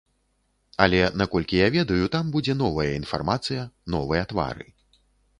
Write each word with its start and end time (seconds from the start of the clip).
Але 0.83 1.01
наколькі 1.21 1.59
я 1.59 1.67
ведаю, 1.75 2.05
там 2.15 2.31
будзе 2.35 2.55
новая 2.61 2.85
інфармацыя, 3.01 3.65
новыя 3.97 4.23
твары. 4.33 4.67